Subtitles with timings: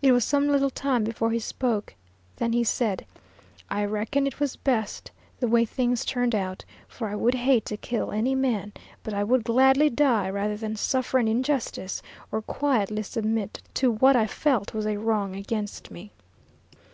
[0.00, 1.94] It was some little time before he spoke,
[2.36, 3.04] then he said:
[3.68, 7.76] "I reckon it was best, the way things turned out, for I would hate to
[7.76, 12.00] kill any man, but I would gladly die rather than suffer an injustice
[12.32, 16.10] or quietly submit to what I felt was a wrong against me."